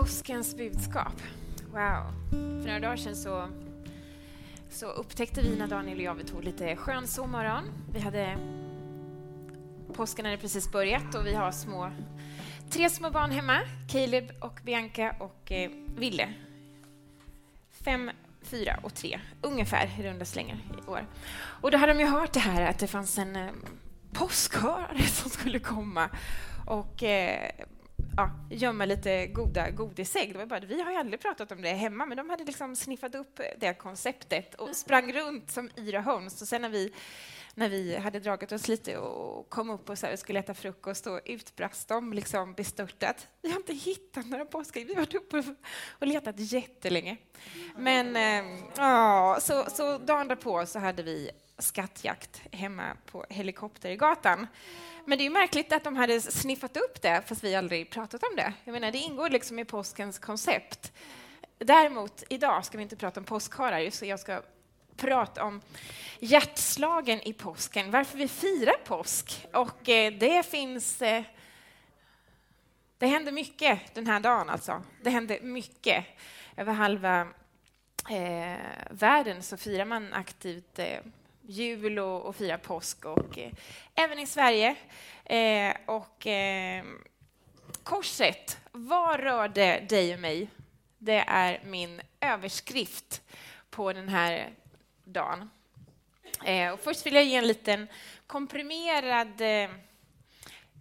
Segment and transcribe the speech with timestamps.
[0.00, 1.22] Påskens budskap.
[1.70, 2.12] Wow.
[2.30, 3.48] För några dagar sedan så,
[4.70, 7.64] så upptäckte vi när Daniel och jag vi tog lite skönsovmorgon.
[7.92, 8.38] Vi hade
[9.94, 11.90] påsken hade precis börjat och vi har små,
[12.70, 13.60] tre små barn hemma.
[13.92, 16.28] Caleb och Bianca och eh, Ville.
[17.70, 18.10] Fem,
[18.42, 21.06] fyra och tre, ungefär i runda slängar i år.
[21.36, 23.50] Och då hade de ju hört det här att det fanns en eh,
[24.12, 26.10] påskhörare som skulle komma
[26.66, 27.50] och eh,
[28.16, 30.32] ja, gömma lite goda godisägg.
[30.32, 32.76] Det var bara, vi har ju aldrig pratat om det hemma, men de hade liksom
[32.76, 36.42] sniffat upp det konceptet och sprang runt som yra höns.
[36.42, 36.92] Och sen när vi,
[37.54, 41.06] när vi hade dragit oss lite och kom upp och så här, skulle äta frukost
[41.06, 43.28] och utbrast de liksom bestörtat.
[43.42, 44.86] Vi har inte hittat några påskägg.
[44.86, 45.44] Vi har varit uppe
[45.98, 47.16] och letat jättelänge.
[47.76, 54.46] Men äh, så, så dagen därpå så hade vi skattjakt hemma på Helikoptergatan.
[55.08, 58.36] Men det är märkligt att de hade sniffat upp det, fast vi aldrig pratat om
[58.36, 58.52] det.
[58.64, 60.92] Jag menar, det ingår liksom i påskens koncept.
[61.58, 64.42] Däremot, idag ska vi inte prata om påskharar, så jag ska
[64.96, 65.60] prata om
[66.18, 69.46] hjärtslagen i påsken, varför vi firar påsk.
[69.52, 71.02] Och eh, det finns...
[71.02, 71.22] Eh,
[72.98, 74.82] det händer mycket den här dagen, alltså.
[75.02, 76.04] Det händer mycket.
[76.56, 77.20] Över halva
[78.10, 78.60] eh,
[78.90, 80.98] världen så firar man aktivt eh,
[81.46, 83.52] jul och, och fira påsk, och eh,
[83.94, 84.76] även i Sverige.
[85.24, 86.84] Eh, och eh,
[87.82, 90.48] Korset, vad rörde dig och mig?
[90.98, 93.22] Det är min överskrift
[93.70, 94.50] på den här
[95.04, 95.50] dagen.
[96.44, 97.88] Eh, och först vill jag ge en liten
[98.26, 99.70] komprimerad eh,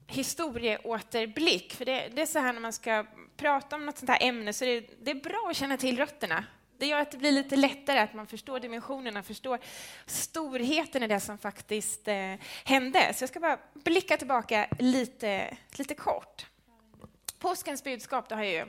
[0.08, 1.74] historieåterblick.
[1.74, 3.06] För det, det, är så här när man ska
[3.38, 6.46] prata om något sånt här ämne så det, det är bra att känna till rötterna.
[6.78, 9.60] Det gör att det blir lite lättare, att man förstår dimensionerna, förstår
[10.06, 13.14] storheten i det som faktiskt eh, hände.
[13.14, 16.46] Så jag ska bara blicka tillbaka lite, lite kort.
[17.40, 18.66] Påskens budskap, det har ju,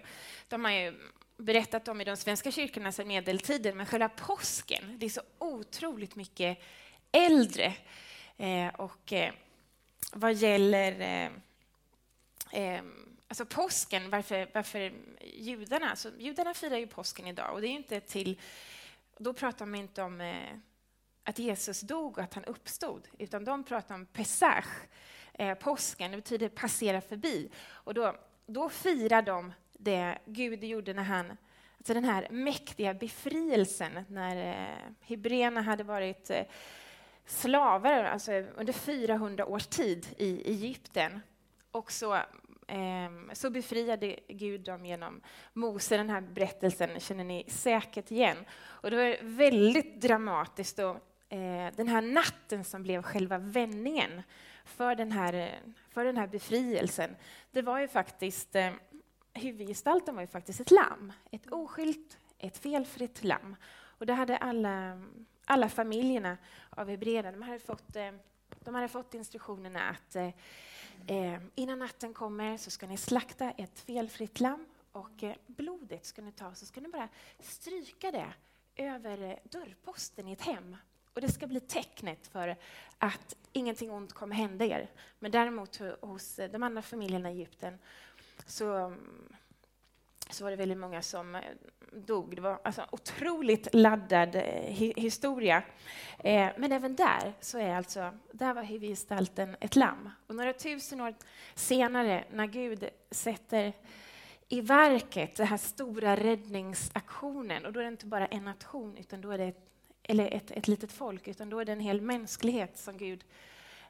[0.48, 0.94] de har ju
[1.36, 6.16] berättat om i de svenska kyrkorna sedan medeltiden, men själva påsken, det är så otroligt
[6.16, 6.58] mycket
[7.12, 7.74] äldre.
[8.36, 9.32] Eh, och eh,
[10.12, 11.30] vad gäller eh,
[12.62, 12.82] eh
[13.28, 14.92] alltså påsken, varför, varför
[15.34, 15.90] judarna...
[15.90, 18.40] Alltså, judarna firar ju påsken idag och det är inte till...
[19.18, 20.56] Då pratar man inte om eh,
[21.22, 24.66] att Jesus dog och att han uppstod, utan de pratar om Pesach,
[25.32, 26.10] eh, påsken.
[26.10, 27.50] Det betyder passera förbi.
[27.68, 28.16] Och då,
[28.46, 31.36] då firar de det Gud gjorde när han
[31.86, 36.42] Alltså den här mäktiga befrielsen när eh, hebreerna hade varit eh,
[37.26, 41.20] slavar alltså under 400 års tid i Egypten.
[41.70, 42.18] Och så
[42.66, 45.20] Ehm, så befriade Gud dem genom
[45.52, 45.96] Mose.
[45.96, 48.36] Den här berättelsen känner ni säkert igen.
[48.62, 50.78] Och det var väldigt dramatiskt.
[50.78, 50.96] Och,
[51.32, 54.22] eh, den här natten som blev själva vändningen
[54.64, 55.60] för den här,
[55.90, 57.16] för den här befrielsen,
[57.50, 58.72] det var ju faktiskt eh,
[59.32, 61.12] huvudgestalten var ju faktiskt ett lamm.
[61.30, 63.56] Ett oskilt, ett felfritt lamm.
[63.98, 65.02] Och det hade alla,
[65.44, 66.36] alla familjerna
[66.70, 68.12] av hebreerna, de hade fått, eh,
[68.60, 70.16] de hade fått instruktionerna att
[71.08, 76.22] Eh, innan natten kommer så ska ni slakta ett felfritt lamm och eh, blodet ska
[76.22, 77.08] ni ta så ska ni bara
[77.38, 78.32] stryka det
[78.76, 80.76] över eh, dörrposten i ett hem.
[81.14, 82.56] Och det ska bli tecknet för
[82.98, 84.90] att ingenting ont kommer hända er.
[85.18, 87.78] Men däremot hos de andra familjerna i Egypten
[88.46, 89.36] så mm,
[90.30, 91.42] så var det väldigt många som eh,
[91.92, 92.36] dog.
[92.36, 94.42] Det var alltså en otroligt laddad eh,
[94.96, 95.62] historia.
[96.18, 100.10] Eh, men även där så är alltså, där var huvudgestalten ett lamm.
[100.26, 101.14] Och några tusen år
[101.54, 103.72] senare, när Gud sätter
[104.48, 109.20] i verket den här stora räddningsaktionen, och då är det inte bara en nation, utan
[109.20, 109.68] då är det ett,
[110.02, 113.24] eller ett, ett litet folk, utan då är det en hel mänsklighet som Gud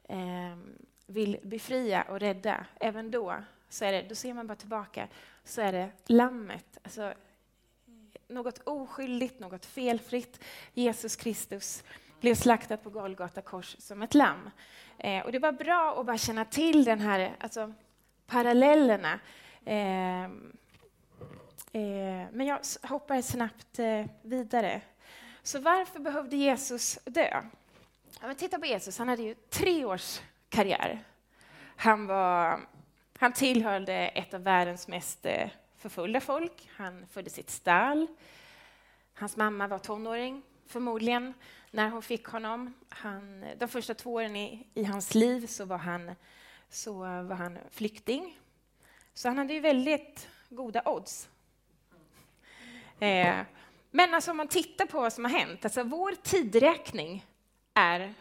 [0.03, 0.57] eh,
[1.07, 2.65] vill befria och rädda.
[2.79, 3.35] Även då
[3.69, 5.07] så är det, då ser man bara tillbaka,
[5.43, 6.77] så är det lammet.
[6.83, 7.13] Alltså,
[8.27, 10.43] något oskyldigt, något felfritt.
[10.73, 11.83] Jesus Kristus
[12.21, 14.49] blev slaktad på Golgata kors som ett lamm.
[14.97, 17.73] Eh, och det var bra att bara känna till den här alltså,
[18.25, 19.19] parallellerna.
[19.65, 20.29] Eh, eh,
[22.31, 24.81] men jag hoppar snabbt eh, vidare.
[25.43, 27.43] Så varför behövde Jesus dö?
[28.21, 31.03] Ja, men titta på Jesus, han hade ju tre års karriär.
[31.75, 32.59] Han var
[33.19, 36.69] han tillhörde ett av världens mest eh, förföljda folk.
[36.75, 38.07] Han födde sitt stall.
[39.13, 41.33] Hans mamma var tonåring, förmodligen,
[41.71, 42.73] när hon fick honom.
[42.89, 46.11] Han, de första två åren i, i hans liv så var, han,
[46.69, 48.39] så var han flykting.
[49.13, 51.29] Så han hade ju väldigt goda odds.
[52.99, 53.35] Eh,
[53.91, 57.25] men alltså om man tittar på vad som har hänt, alltså vår tidräkning
[57.73, 58.13] är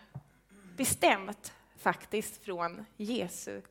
[0.76, 3.62] bestämt faktiskt från Jesu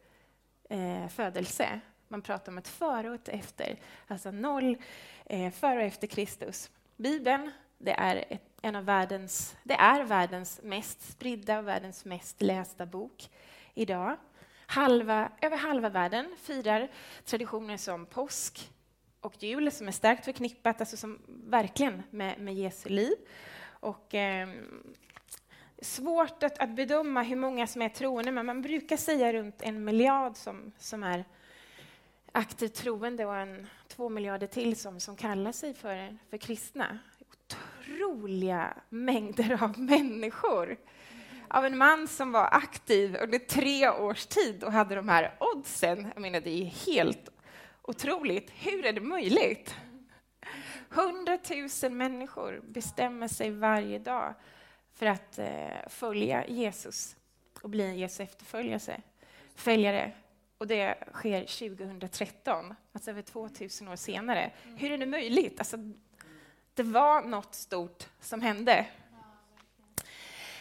[0.69, 1.79] eh, födelse.
[2.07, 4.77] Man pratar om ett före och ett efter, alltså noll
[5.25, 6.71] eh, före och efter Kristus.
[6.95, 12.41] Bibeln det är, ett, en av världens, det är världens mest spridda och världens mest
[12.41, 13.29] lästa bok
[13.73, 14.17] idag.
[14.67, 16.91] Halva, över halva världen firar
[17.25, 18.71] traditioner som påsk
[19.21, 23.13] och jul som är starkt förknippat alltså som verkligen med, med Jesu liv.
[23.65, 24.49] Och, eh,
[25.81, 29.83] svårt att, att, bedöma hur många som är troende, men man brukar säga runt en
[29.83, 31.25] miljard som, som är
[32.31, 36.99] aktivt troende och en två miljarder till som, som kallar sig för, för kristna.
[37.19, 40.77] Otroliga mängder av människor.
[41.47, 46.07] Av en man som var aktiv under tre års tid och hade de här oddsen.
[46.13, 47.29] Jag menar, det är helt
[47.81, 48.49] otroligt.
[48.49, 49.75] Hur är det möjligt?
[50.89, 54.33] Hundratusen människor bestämmer sig varje dag
[54.95, 57.15] för att eh, följa Jesus
[57.61, 60.11] och bli en Jesu efterföljare.
[60.57, 64.51] Och det sker 2013, alltså över 2000 år senare.
[64.63, 65.59] Hur är det möjligt?
[65.59, 65.77] Alltså,
[66.73, 68.85] det var något stort som hände.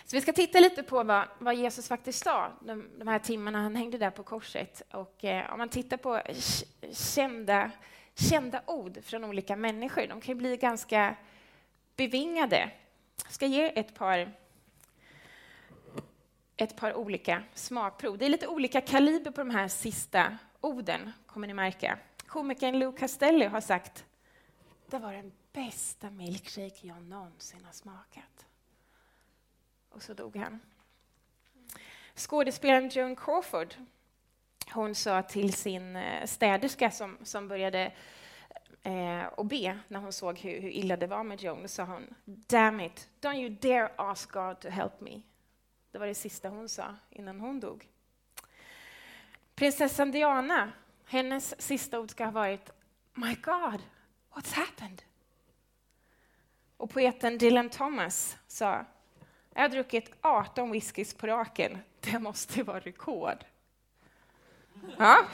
[0.04, 3.62] Så vi ska titta lite på vad, vad Jesus faktiskt sa de, de, här timmarna
[3.62, 4.82] han hängde där på korset.
[4.92, 6.20] Och eh, om man tittar på
[6.92, 7.70] kända,
[8.14, 11.16] kända ord från olika människor, de kan bli ganska
[11.96, 12.70] bevingade.
[13.22, 14.32] Jag ska ge ett par
[16.56, 18.19] ett par olika smakprov.
[18.19, 21.99] Det är lite olika kaliber på de här sista orden, kommer ni märka.
[22.26, 24.05] Komikern Lou Castelli har sagt
[24.87, 28.46] det var den bästa milkshake jag någonsin har smakat.
[29.88, 30.60] Och så dog han.
[32.14, 33.75] Skådespelaren Joan Crawford
[34.72, 37.93] hon sa till sin eh, städerska som, som började
[38.84, 41.62] eh, och be när hon såg hur, hur illa det var med Joan.
[41.62, 45.22] Då sa hon Damn it, don't you dare ask God to help me.
[45.90, 47.88] Det var det sista hon sa innan hon dog.
[49.54, 50.72] Prinsessan Diana,
[51.06, 52.70] hennes sista ord ska ha varit
[53.14, 53.82] My God,
[54.34, 55.02] what's happened?
[56.76, 58.84] Och poeten Dylan Thomas sa
[59.54, 61.78] Jag har druckit 18 whiskys på raken.
[62.00, 63.44] Det måste vara rekord.
[64.98, 65.25] Ja.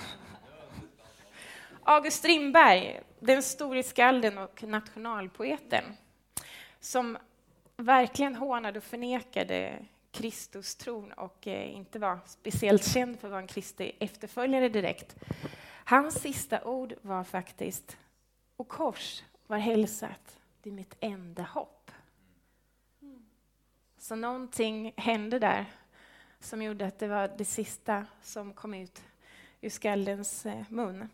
[1.83, 5.85] August Strindberg, den store skalden och nationalpoeten
[6.81, 7.19] som
[7.77, 9.79] verkligen hånade och förnekade
[10.11, 15.17] Kristustron och eh, inte var speciellt känd för att vara en Kristi efterföljare direkt.
[15.85, 17.97] Hans sista ord var faktiskt
[18.57, 21.91] och kors var hälsat, det är mitt enda hopp.
[23.99, 25.67] Så någonting hände där
[26.41, 29.03] som gjorde att det var det sista som kom ut
[29.61, 31.09] ur skallens eh, mun.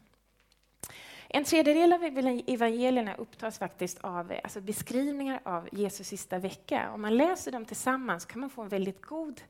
[1.28, 2.04] En tredjedel av
[2.46, 6.90] evangelierna upptas faktiskt av eh, alltså beskrivningar av Jesus sista vecka.
[6.94, 9.40] Om man läser dem tillsammans kan man få en väldigt god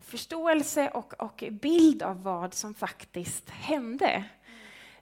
[0.00, 4.24] förståelse och, och bild av vad som faktiskt hände.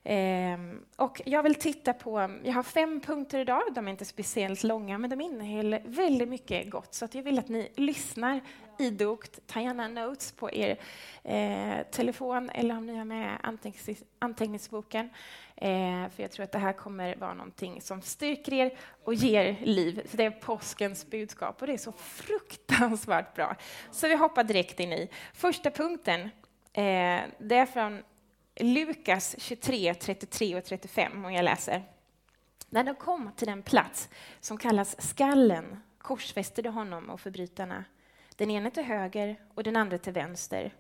[0.05, 0.81] Mm.
[0.97, 4.99] och jag vill titta på, jag har fem punkter idag, de är inte speciellt långa
[4.99, 8.41] men de innehåller väldigt mycket gott så att jag vill att ni lyssnar
[8.79, 9.39] idogt.
[9.47, 10.77] Ta gärna notes på er
[11.25, 15.11] eh, telefon eller om ni har med antecknings anteckningsboken.
[15.57, 19.57] Eh, för jag tror att det här kommer vara någonting som styrker er och ger
[19.63, 20.03] liv.
[20.07, 23.57] För det är påskens budskap och det är så fruktansvärt bra.
[23.91, 26.21] Så vi hoppar direkt in i första punkten.
[26.73, 28.03] Eh, det är från
[28.61, 31.83] Lukas 23, 33 och 35 och jag läser.
[32.71, 34.09] När de kom till den plats
[34.41, 37.85] som kallas skallen korsfäste de honom och förbrytarna,
[38.39, 40.75] den ene till höger och den andra till vänster.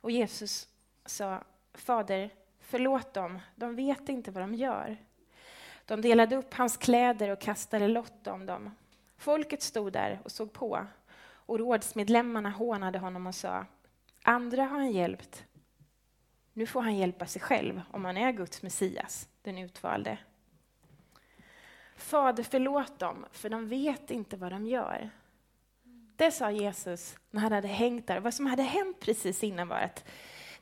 [0.00, 0.68] Och Jesus
[1.06, 4.96] sa, Fader, Förlåt dem, de vet inte vad de gör.
[5.84, 8.70] De delade upp hans kläder och kastade lott om dem.
[9.16, 10.86] Folket stod där och såg på
[11.22, 13.66] och rådsmedlemmarna hånade honom och sa
[14.22, 15.44] Andra har han hjälpt.
[16.52, 20.18] Nu får han hjälpa sig själv om han är Guds Messias, den utvalde.
[21.96, 25.10] Fader, förlåt dem, för de vet inte vad de gör.
[26.20, 28.20] Det sa Jesus när han hade hängt där.
[28.20, 30.04] Vad som hade hänt precis innan var att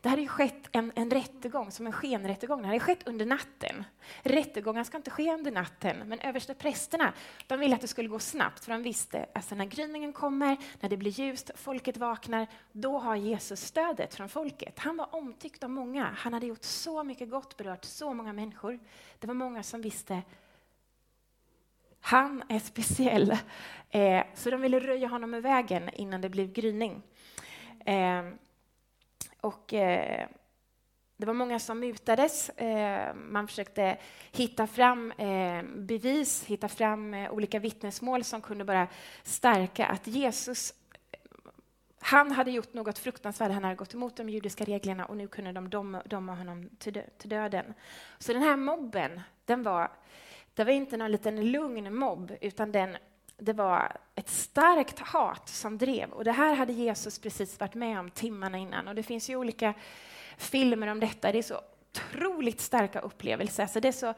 [0.00, 2.62] det hade skett en, en rättegång, som en skenrättegång.
[2.62, 3.84] Det hade skett under natten.
[4.22, 7.12] Rättegångar ska inte ske under natten, men överste prästerna
[7.46, 10.56] de ville att det skulle gå snabbt, för de visste att alltså när gryningen kommer,
[10.80, 14.78] när det blir ljust, folket vaknar, då har Jesus stödet från folket.
[14.78, 16.14] Han var omtyckt av många.
[16.16, 18.78] Han hade gjort så mycket gott, berört så många människor.
[19.18, 20.22] Det var många som visste
[22.00, 23.36] han är speciell.
[23.90, 27.02] Eh, så de ville röja honom ur vägen innan det blev gryning.
[27.84, 28.22] Eh,
[29.40, 30.28] och, eh,
[31.16, 32.48] det var många som mutades.
[32.48, 33.96] Eh, man försökte
[34.32, 38.88] hitta fram eh, bevis, hitta fram eh, olika vittnesmål som kunde bara
[39.22, 40.74] stärka att Jesus
[41.10, 41.18] eh,
[42.00, 45.52] Han hade gjort något fruktansvärt, han hade gått emot de judiska reglerna och nu kunde
[45.52, 47.74] de döma, honom till, dö till döden.
[48.18, 49.90] Så den här mobben, den var,
[50.58, 52.96] det var inte någon liten lugn mobb, utan den,
[53.36, 56.10] det var ett starkt hat som drev.
[56.10, 58.88] Och det här hade Jesus precis varit med om timmarna innan.
[58.88, 59.74] Och det finns ju olika
[60.36, 61.32] filmer om detta.
[61.32, 61.60] Det är så
[61.90, 63.62] otroligt starka upplevelser.
[63.62, 64.14] Alltså det är så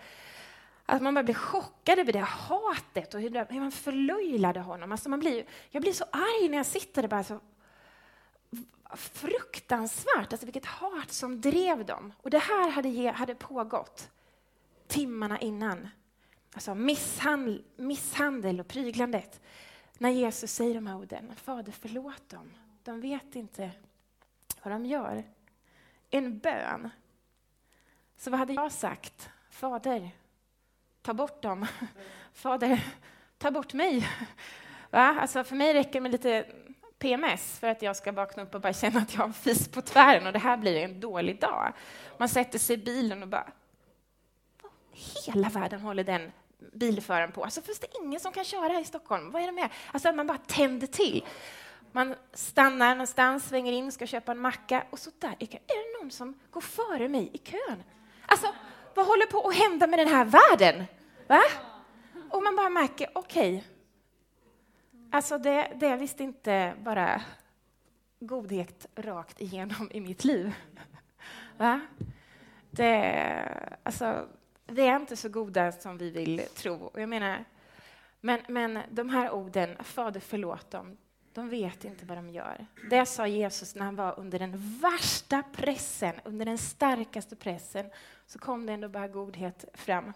[0.87, 4.93] att man bara blir chockad över det hatet och hur, man förlöjlade honom.
[4.93, 7.09] Alltså man blir, jag blir så arg när jag sitter där.
[7.09, 7.41] Bara så,
[8.97, 12.13] fruktansvärt, alltså vilket hat som drev dem.
[12.17, 14.11] Och det här hade, hade pågått
[14.89, 15.89] timmarna innan.
[16.55, 19.41] Alltså misshandel, misshandel och pryglandet.
[19.99, 22.53] När Jesus säger de här orden, Fader förlåt dem,
[22.83, 23.71] de vet inte
[24.63, 25.25] vad de gör.
[26.11, 26.91] En bön.
[28.17, 29.31] Så vad hade jag sagt?
[29.51, 30.11] Fader,
[31.03, 31.67] ta bort dem.
[32.33, 32.85] Fader,
[33.39, 34.09] ta bort mig.
[34.91, 35.17] Va?
[35.21, 36.47] Alltså för mig räcker det med lite
[36.99, 39.83] PMS för att jag ska vakna upp och bara känna att jag har fis på
[39.83, 41.73] tvären och det här blir en dålig dag.
[42.19, 43.53] Man sätter sig i bilen och bara...
[45.27, 46.33] Hela världen håller den
[46.73, 47.45] bilföraren på.
[47.45, 49.31] Alltså finns det ingen som kan köra här i Stockholm?
[49.31, 49.69] Vad är det med?
[49.93, 51.25] Alltså att man bara tänder till.
[51.93, 55.37] Man stannar någonstans, svänger in, ska köpa en macka och så där.
[55.39, 57.83] Är det någon som går före mig i kön?
[58.27, 58.47] Alltså,
[58.95, 60.85] vad håller på att hända med den här världen?
[61.29, 61.43] Va?
[62.31, 63.63] Och man bara märker, okej, okay,
[65.13, 67.23] Alltså det, det är visst inte bara
[68.21, 70.55] godhet rakt igenom i mitt liv.
[71.57, 71.81] Va?
[72.71, 74.29] Det, alltså,
[74.71, 76.75] vi är inte så goda som vi vill tro.
[76.75, 77.45] Och jag menar,
[78.21, 80.97] men, men de här orden, Fader förlåt dem,
[81.33, 82.67] de vet inte vad de gör.
[82.91, 87.91] Det sa Jesus när han var under den värsta pressen, under den starkaste pressen,
[88.27, 90.13] så kom det ändå bara godhet fram.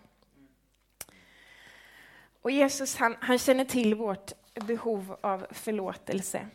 [2.42, 6.48] Och Jesus han, han känner till vårt behov av förlåtelse.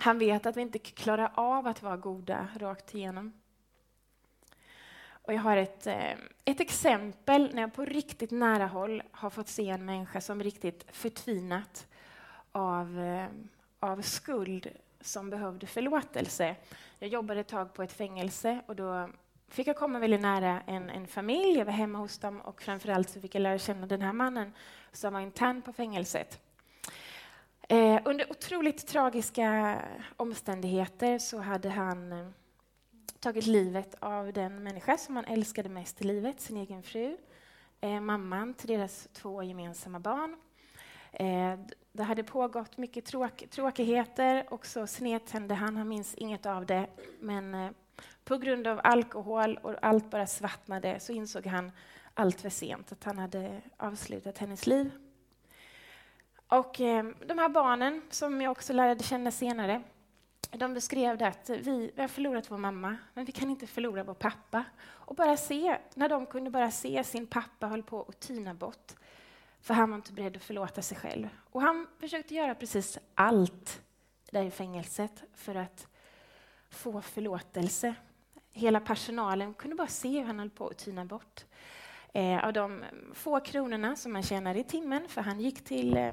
[0.00, 3.32] Han vet att vi inte klarar av att vara goda rakt igenom.
[5.28, 6.12] Och jag har ett, eh,
[6.44, 10.84] ett exempel när jag på riktigt nära håll har fått se en människa som riktigt
[10.92, 11.86] förtvinat
[12.52, 13.26] av, eh,
[13.80, 14.68] av skuld
[15.00, 16.56] som behövde förlåtelse.
[16.98, 19.08] Jag jobbade ett tag på ett fängelse och då
[19.48, 21.58] fick jag komma väldigt nära en, en familj.
[21.58, 24.52] Jag var hemma hos dem och framförallt så fick jag lära känna den här mannen
[24.92, 26.40] som var intern på fängelset.
[27.68, 29.78] Eh, under otroligt tragiska
[30.16, 32.28] omständigheter så hade han eh,
[33.20, 37.16] tagit livet av den människa som han älskade mest i livet, sin egen fru,
[37.80, 40.36] eh, mamman till deras två gemensamma barn.
[41.12, 41.58] Eh,
[41.92, 46.86] det hade pågått mycket tråk tråkigheter och så snedtände han, han minns inget av det,
[47.20, 47.70] men eh,
[48.24, 51.72] på grund av alkohol och allt bara svartnade så insåg han
[52.14, 54.90] allt för sent att han hade avslutat hennes liv.
[56.48, 59.82] Och eh, de här barnen, som jag också lärde känna senare,
[60.50, 64.04] de beskrev det att vi, vi har förlorat vår mamma, men vi kan inte förlora
[64.04, 64.64] vår pappa.
[64.80, 68.92] Och bara se, när de kunde bara se sin pappa höll på att tyna bort,
[69.60, 71.28] för han var inte beredd att förlåta sig själv.
[71.50, 73.82] Och han försökte göra precis allt
[74.30, 75.86] där i fängelset för att
[76.70, 77.94] få förlåtelse.
[78.52, 81.44] Hela personalen kunde bara se hur han höll på att tyna bort.
[82.12, 86.12] Eh, av de få kronorna som han tjänade i timmen, för han gick till eh,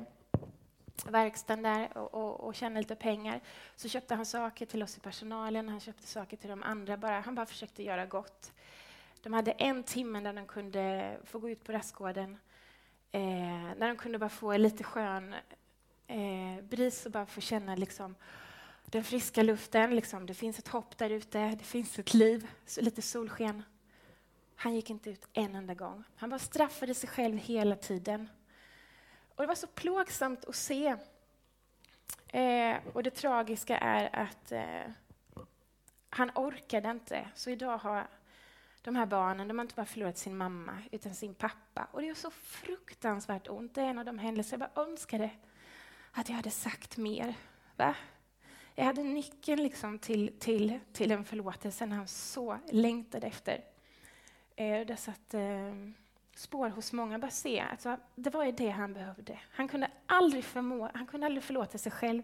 [1.03, 3.41] verkstaden där och, och, och tjänade lite pengar.
[3.75, 6.97] Så köpte han saker till oss i personalen, han köpte saker till de andra.
[6.97, 8.51] Bara, han bara försökte göra gott.
[9.21, 12.37] De hade en timme där de kunde få gå ut på rastgården.
[13.11, 15.35] Eh, där de kunde bara få lite skön
[16.07, 18.15] eh, bris och bara få känna liksom,
[18.85, 19.95] den friska luften.
[19.95, 20.25] Liksom.
[20.25, 23.63] Det finns ett hopp där ute, det finns ett liv, så lite solsken.
[24.55, 26.03] Han gick inte ut en enda gång.
[26.15, 28.29] Han bara straffade sig själv hela tiden.
[29.35, 30.95] Och det var så plågsamt att se.
[32.27, 34.91] Eh, och det tragiska är att eh,
[36.09, 37.27] han orkade inte.
[37.35, 38.07] Så idag har
[38.81, 41.87] de här barnen, de har inte bara förlorat sin mamma, utan sin pappa.
[41.91, 43.75] Och det gör så fruktansvärt ont.
[43.75, 45.29] Det är en av de händelser jag bara önskade
[46.11, 47.35] att jag hade sagt mer.
[47.75, 47.95] Va?
[48.75, 53.63] Jag hade nyckeln liksom till, till, till en förlåtelse han så längtade efter.
[54.55, 55.73] Eh, det satt, eh,
[56.35, 57.19] spår hos många.
[57.19, 59.39] Bara se, alltså, det var ju det han behövde.
[59.51, 62.23] Han kunde aldrig, förmå, han kunde aldrig förlåta sig själv.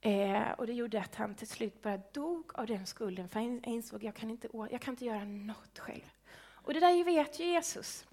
[0.00, 3.64] Eh, och det gjorde att han till slut bara dog av den skulden, för han
[3.64, 6.12] insåg att jag kan inte, jag kan inte göra något själv.
[6.38, 8.06] Och det där vet ju Jesus.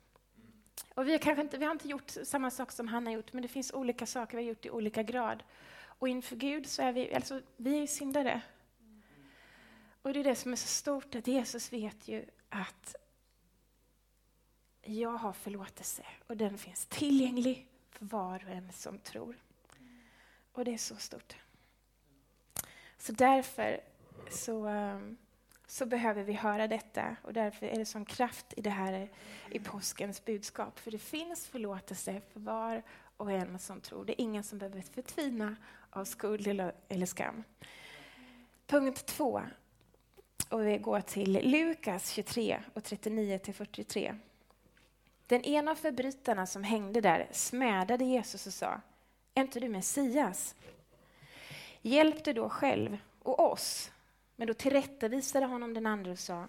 [0.95, 3.33] Och vi, har kanske inte, vi har inte gjort samma sak som han har gjort,
[3.33, 5.43] men det finns olika saker vi har gjort i olika grad.
[5.85, 8.41] Och inför Gud så är vi, alltså, vi är syndare.
[10.01, 12.95] Och det är det som är så stort, att Jesus vet ju att
[14.83, 19.35] jag har förlåtelse och den finns tillgänglig för var och en som tror.
[20.51, 21.35] Och det är så stort.
[22.97, 23.81] Så därför
[24.29, 25.17] så, ehm,
[25.67, 29.09] så behöver vi höra detta och därför är det sån kraft i det här
[29.49, 30.79] i påskens budskap.
[30.79, 32.83] För det finns förlåtelse för var
[33.17, 34.05] och en som tror.
[34.05, 35.55] Det är ingen som behöver förtvina
[35.89, 37.43] av skuld eller, eller skam.
[38.67, 39.41] Punkt två.
[40.49, 44.15] Och vi går till Lukas 23 och 39 till 43.
[45.27, 48.81] Den ena av förbrytarna som hängde där smädade Jesus och sa,
[49.33, 50.55] är inte du Messias?
[51.81, 53.91] Hjälp dig då själv och oss.
[54.35, 56.47] Men då tillrättavisade honom den andra och sa,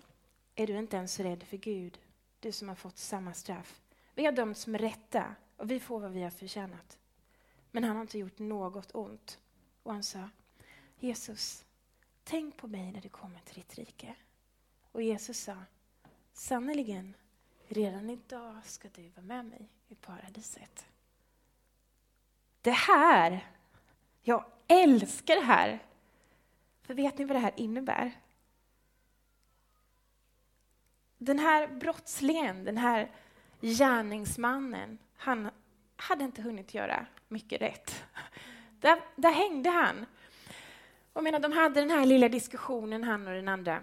[0.55, 1.99] är du inte ens rädd för Gud,
[2.41, 3.81] du som har fått samma straff?
[4.15, 6.99] Vi har dömts med rätta och vi får vad vi har förtjänat.
[7.71, 9.39] Men han har inte gjort något ont.
[9.83, 10.29] Och han sa,
[10.99, 11.65] Jesus,
[12.25, 14.15] tänk på mig när du kommer till ditt rike.
[14.93, 15.57] Och Jesus sa,
[16.33, 17.15] sannerligen,
[17.69, 20.87] redan idag ska du vara med mig i paradiset.
[22.61, 23.49] Det här,
[24.23, 25.83] jag älskar det här.
[26.83, 28.13] För vet ni vad det här innebär?
[31.19, 33.11] Den här brottslingen, den här
[33.61, 35.51] gärningsmannen, han
[35.97, 38.05] hade inte hunnit göra mycket rätt.
[38.81, 40.07] Där, där hängde han.
[41.13, 43.81] Och menar, de hade den här lilla diskussionen, han och den andra,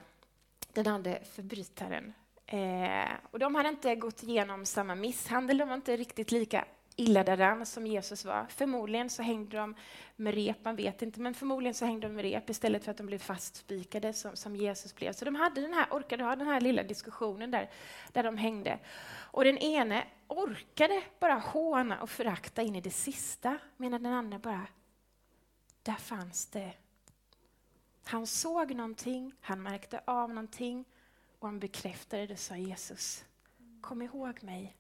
[0.74, 2.14] den andra förbrytaren.
[2.46, 7.24] Eh, och de hade inte gått igenom samma misshandel, de var inte riktigt lika illa
[7.24, 8.46] däran som Jesus var.
[8.50, 9.76] Förmodligen så hängde de
[10.16, 12.98] med rep, man vet inte, men förmodligen så hängde de med rep istället för att
[12.98, 15.14] de blev fastspikade som, som Jesus blev.
[15.14, 17.70] Så de hade den här, orkade ha den här lilla diskussionen där,
[18.12, 18.80] där de hängde.
[19.12, 24.40] Och den ene orkade bara håna och förakta in i det sista, medan den andra
[24.40, 24.68] bara,
[25.84, 26.74] där fanns det.
[28.04, 30.86] Han såg någonting, han märkte av någonting
[31.42, 33.26] och han bekräftade det, sa Jesus.
[33.82, 34.76] Kom ihåg mig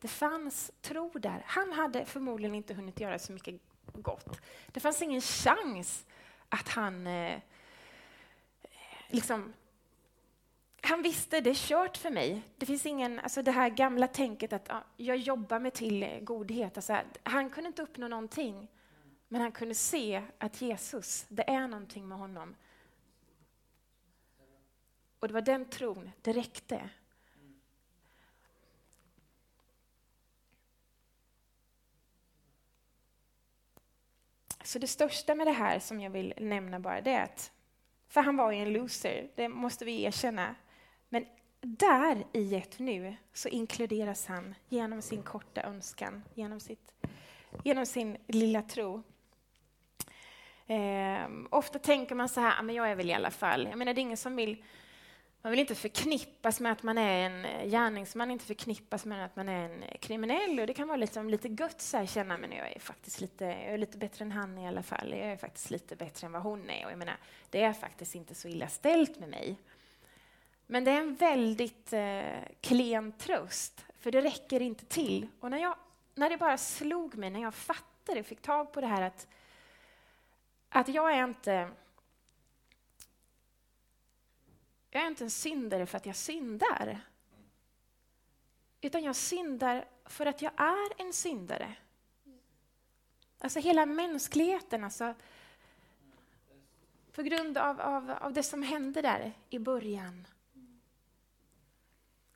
[0.00, 1.42] det fanns tro där.
[1.46, 3.60] Han hade förmodligen inte hunnit göra så mycket
[3.92, 4.40] gott.
[4.66, 6.06] Det fanns ingen chans
[6.48, 7.38] att han eh,
[9.08, 9.52] liksom
[10.82, 12.42] han visste det är kört för mig.
[12.56, 16.20] Det finns ingen, alltså det här gamla tänket att ja, jag jobbar mig till eh,
[16.20, 16.76] godhet.
[16.76, 18.68] Alltså, han kunde inte uppnå någonting,
[19.28, 22.54] men han kunde se att Jesus, det är någonting med honom.
[25.20, 26.90] Och det var den tron, det räckte.
[34.64, 37.52] Så det största med det här som jag vill nämna bara det är att,
[38.08, 40.54] för han var ju en loser, det måste vi erkänna.
[41.08, 41.26] Men
[41.60, 46.92] där i ett nu så inkluderas han genom sin korta önskan, genom, sitt,
[47.64, 49.02] genom sin lilla tro.
[50.66, 53.78] Eh, ofta tänker man så här, ah, men jag är väl i alla fall, jag
[53.78, 54.64] menar det är ingen som vill
[55.42, 59.36] man vill inte förknippas med att man är en eh, gärningsman, inte förknippas med att
[59.36, 60.60] man är en eh, kriminell.
[60.60, 63.44] Och det kan vara liksom lite gött så här, känna, men jag är faktiskt lite,
[63.44, 65.10] jag är lite bättre än han i alla fall.
[65.10, 66.84] Jag är faktiskt lite bättre än vad hon är.
[66.84, 67.16] Och jag menar,
[67.50, 69.56] det är faktiskt inte så illa ställt med mig.
[70.66, 72.20] Men det är en väldigt eh,
[72.60, 75.28] klen tröst, för det räcker inte till.
[75.40, 75.76] Och när, jag,
[76.14, 79.26] när det bara slog mig, när jag fattade, och fick tag på det här att,
[80.68, 81.70] att jag är inte
[84.90, 87.00] jag är inte en syndare för att jag syndar.
[88.80, 91.76] Utan jag syndar för att jag är en syndare.
[93.38, 95.14] Alltså hela mänskligheten, alltså,
[97.12, 100.26] på grund av, av, av det som hände där i början.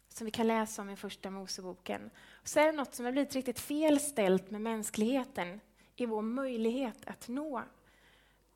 [0.08, 2.10] Som vi kan läsa om i Första Moseboken.
[2.44, 5.60] Så är det något som har blivit riktigt felställt med mänskligheten
[5.96, 7.62] i vår möjlighet att nå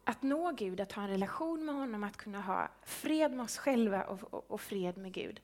[0.08, 3.58] att nå Gud, att ha en relation med honom, att kunna ha fred med oss
[3.58, 5.40] själva och, och, och, fred med Gud.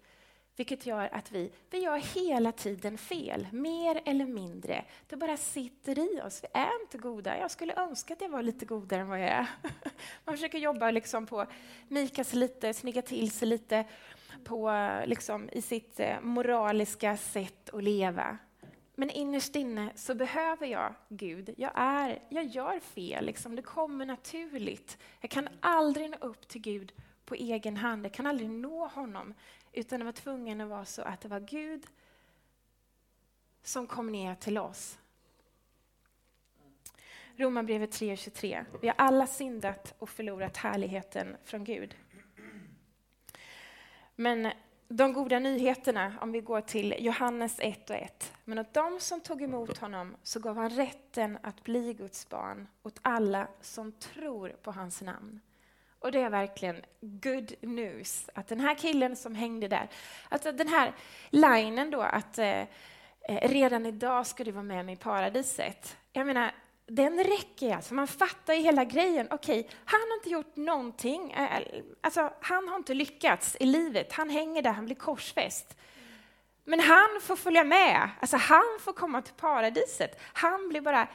[0.57, 4.85] Vilket gör att vi, vi gör hela tiden fel, mer eller mindre.
[5.07, 6.43] Det bara sitter i oss.
[6.43, 7.39] Vi är inte goda.
[7.39, 9.47] Jag skulle önska att jag var lite godare än vad jag är.
[10.25, 11.47] Man försöker jobba liksom på
[11.89, 13.85] mika sig lite, snygga till sig lite
[14.45, 18.39] på, liksom, i sitt eh, moraliska sätt att leva.
[18.95, 21.55] Men innerst inne så behöver jag Gud.
[21.57, 23.57] Jag, är, jag gör fel, liksom.
[23.57, 24.99] det kommer naturligt.
[25.21, 26.93] Jag kan aldrig nå upp till Gud
[27.25, 28.05] på egen hand.
[28.05, 29.35] Jag kan aldrig nå honom.
[29.73, 31.87] Utan det var tvungen att vara så att det var Gud
[33.63, 34.99] som kom ner till oss.
[37.37, 38.65] Romarbrevet 3.23.
[38.81, 41.97] Vi har alla syndat och förlorat härligheten från Gud.
[44.17, 44.53] Men
[44.89, 48.33] de goda nyheterna, om vi går till Johannes 1 och 1.
[48.45, 52.69] Men åt dem som tog emot honom så gav han rätten att bli Guds barn
[52.83, 55.41] åt alla som tror på hans namn.
[55.99, 59.89] Och det är verkligen good news, att den här killen som hängde där,
[60.29, 60.93] alltså den här
[61.31, 62.61] linen då att eh,
[63.29, 65.97] eh redan idag ska du vara med mig i paradiset.
[66.13, 66.53] Jag menar,
[66.87, 67.95] den räcker alltså.
[67.95, 69.29] Man fattar ju hela grejen.
[69.31, 71.35] Okej, okay, han har inte gjort någonting.
[72.01, 74.13] Alltså, han har inte lyckats i livet.
[74.13, 75.77] Han hänger där, han blir korsfäst.
[76.65, 78.11] Men han får följa med.
[78.21, 80.21] Alltså, han får komma till paradiset.
[80.33, 81.09] Han blir bara...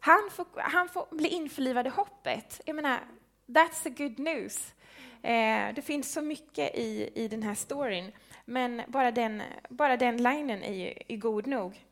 [0.00, 2.60] Han får, han får bli införlivad i hoppet.
[2.64, 2.98] Jag menar,
[3.46, 4.74] that's the good news.
[5.22, 8.12] Eh, det finns så mycket i, i den här storyn,
[8.44, 11.84] men bara den, bara den linen är, ju, är god nog.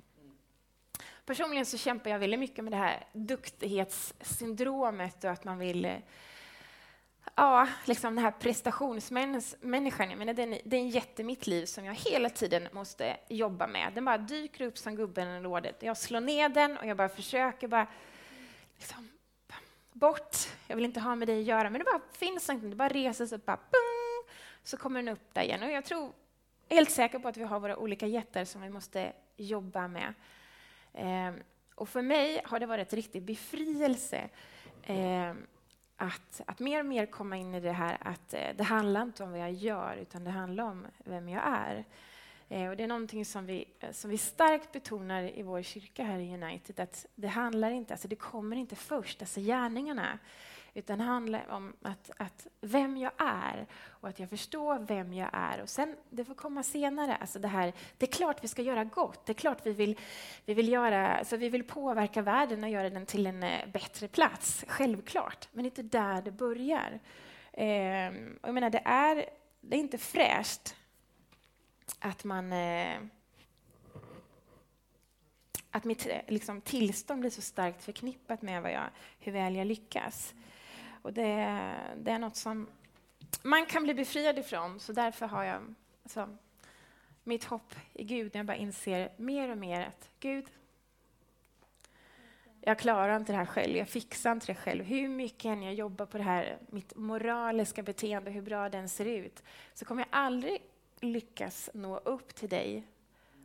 [1.26, 5.96] Personligen så kämpar jag väldigt mycket med det här duktighetssyndromet och att man vill eh,
[7.34, 11.66] Ja, liksom den här prestationsmänniskan, jag menar, den, det är en jätte i mitt liv
[11.66, 13.92] som jag hela tiden måste jobba med.
[13.94, 15.82] Den bara dyker upp som gubben i lådet.
[15.82, 17.86] Jag slår ner den och jag bara försöker bara
[18.78, 19.08] liksom,
[19.92, 20.36] bort.
[20.66, 22.70] Jag vill inte ha med dig att göra, men det bara finns någonting.
[22.70, 25.62] Det bara reser sig upp, bara, bung, så kommer den upp där igen.
[25.62, 26.12] Och jag tror
[26.68, 30.14] helt säker på att vi har våra olika jättar som vi måste jobba med.
[30.92, 31.32] Eh,
[31.74, 34.28] och för mig har det varit en riktig befrielse
[34.82, 35.32] eh,
[35.96, 39.22] att, att mer och mer komma in i det här att eh, det handlar inte
[39.22, 41.84] om vad jag gör, utan det handlar om vem jag är.
[42.48, 46.04] Eh, och det är någonting som vi, eh, som vi starkt betonar i vår kyrka
[46.04, 50.18] här i United, att det handlar inte, alltså det kommer inte först, alltså gärningarna,
[50.74, 55.30] utan det handlar om att, att vem jag är och att jag förstår vem jag
[55.32, 55.62] är.
[55.62, 57.16] Och sen, det får komma senare.
[57.16, 59.26] Alltså det, här, det är klart vi ska göra gott.
[59.26, 59.98] Det är klart vi vill,
[60.44, 64.08] vi vill, göra, alltså vi vill påverka världen och göra den till en eh, bättre
[64.08, 64.64] plats.
[64.68, 65.48] Självklart.
[65.52, 67.00] Men det är inte där det börjar.
[67.52, 67.66] Eh,
[68.42, 69.26] jag menar, det, är,
[69.60, 70.76] det är inte fräscht
[71.98, 72.52] att man...
[72.52, 72.98] Eh,
[75.70, 79.66] att mitt eh, liksom, tillstånd blir så starkt förknippat med vad jag, hur väl jag
[79.66, 80.34] lyckas.
[81.02, 81.64] Och det,
[81.96, 82.68] det är något som
[83.42, 86.36] man kan bli befriad ifrån, så därför har jag alltså,
[87.24, 90.46] mitt hopp i Gud när jag bara inser mer och mer att Gud,
[92.60, 94.84] jag klarar inte det här själv, jag fixar inte det själv.
[94.84, 99.04] Hur mycket än jag jobbar på det här, mitt moraliska beteende, hur bra den ser
[99.04, 99.42] ut,
[99.74, 100.62] så kommer jag aldrig
[101.00, 102.86] lyckas nå upp till dig.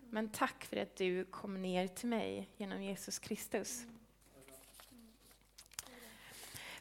[0.09, 3.85] Men tack för att du kom ner till mig genom Jesus Kristus.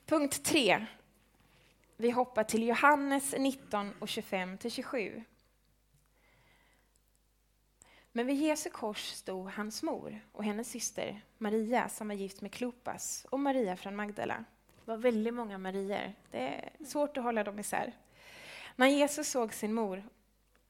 [0.06, 0.86] Punkt 3.
[1.96, 5.24] Vi hoppar till Johannes 19 och 25 till 27.
[8.12, 12.52] Men vid Jesu kors stod hans mor och hennes syster Maria som var gift med
[12.52, 14.44] Klopas och Maria från Magdala.
[14.84, 16.14] Det var väldigt många Marier.
[16.30, 17.92] Det är svårt att hålla dem isär.
[18.76, 20.08] När Jesus såg sin mor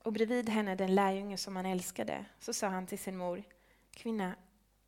[0.03, 3.42] och bredvid henne den lärjunge som han älskade så sa han till sin mor,
[3.90, 4.35] kvinna,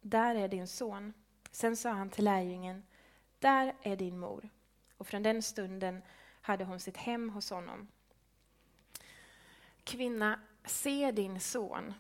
[0.01, 1.13] där är din son.
[1.51, 2.83] Sen sa han till lärjungen,
[3.39, 4.49] där är din mor.
[4.97, 6.03] Och från den stunden
[6.41, 7.89] hade hon sitt hem hos honom.
[9.85, 11.95] Kvinna, se din son.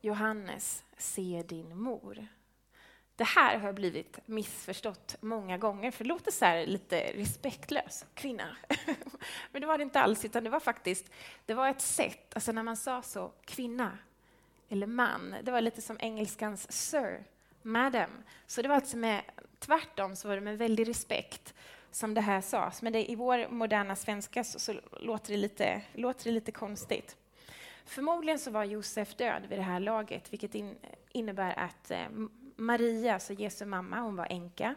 [0.00, 2.26] Johannes, se din mor.
[3.16, 8.06] Det här har blivit missförstått många gånger, för det låter så lite respektlöst.
[8.14, 8.56] Kvinna.
[9.52, 11.10] Men det var det inte alls, utan det var faktiskt
[11.46, 12.34] det var ett sätt.
[12.34, 13.98] Alltså när man sa så, kvinna
[14.72, 17.24] eller man, det var lite som engelskans sir,
[17.62, 18.10] madam.
[18.46, 19.22] Så det var alltså med,
[19.58, 21.54] tvärtom så var det med väldig respekt
[21.90, 22.82] som det här sades.
[22.82, 27.16] Men det, i vår moderna svenska så, så, låter, det lite, låter det lite konstigt.
[27.84, 30.76] Förmodligen så var Josef död vid det här laget, vilket in,
[31.12, 32.06] innebär att eh,
[32.56, 34.74] Maria, alltså Jesu mamma, hon var änka.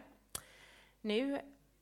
[1.02, 1.40] Nu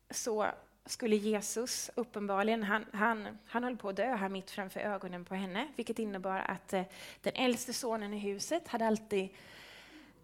[0.10, 0.48] så
[0.86, 5.36] skulle Jesus uppenbarligen, han, han, han höll på att dö här mitt framför ögonen på
[5.36, 6.84] henne, vilket innebar att eh,
[7.22, 9.30] den äldste sonen i huset hade alltid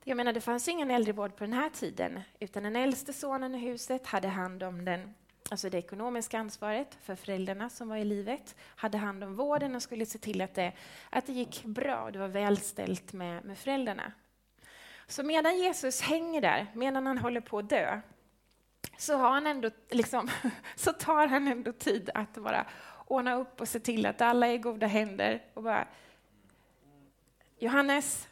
[0.09, 3.57] jag menar, det fanns ingen äldrevård på den här tiden, utan den äldste sonen i
[3.57, 5.15] huset hade hand om den,
[5.49, 9.81] alltså det ekonomiska ansvaret för föräldrarna som var i livet, hade hand om vården och
[9.81, 10.73] skulle se till att det,
[11.09, 14.11] att det gick bra och det var välställt med, med föräldrarna.
[15.07, 18.01] Så medan Jesus hänger där, medan han håller på att dö,
[18.97, 20.29] så, har han ändå, liksom,
[20.75, 22.65] så tar han ändå tid att bara
[23.07, 25.43] ordna upp och se till att alla är i goda händer.
[25.53, 25.87] Och bara,
[27.59, 28.28] Johannes,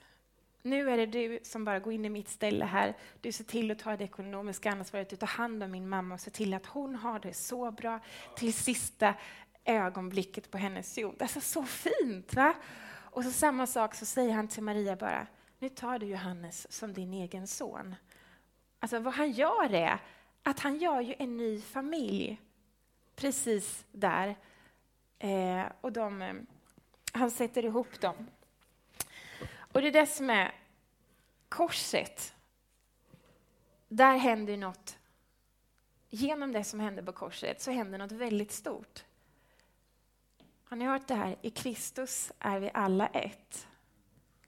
[0.62, 2.98] nu är det du som bara går in i mitt ställe här.
[3.22, 6.22] Du ser till att ta det ekonomiska ansvaret, du tar hand om min mamma och
[6.22, 8.00] ser till att hon har det så bra
[8.36, 9.14] till sista
[9.66, 11.22] ögonblicket på hennes jord.
[11.22, 12.34] Alltså så fint!
[12.34, 12.54] va?
[13.18, 15.28] Och så samma sak så säger han till Maria bara,
[15.60, 17.96] nu tar du Johannes som din egen son.
[18.80, 20.00] Alltså vad han gör är
[20.44, 22.42] att han gör ju en ny familj
[23.16, 24.36] precis där.
[25.20, 26.34] Eh, och de, eh,
[27.14, 28.28] han sätter ihop dem.
[29.78, 30.52] Och det är det som är
[31.50, 32.36] korset.
[33.88, 34.98] Där händer något.
[36.10, 39.04] Genom det som händer på korset så händer något väldigt stort.
[40.64, 41.36] Har ni hört det här?
[41.42, 43.68] I Kristus är vi alla ett.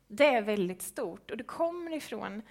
[0.08, 2.42] Det är väldigt stort och det kommer ifrån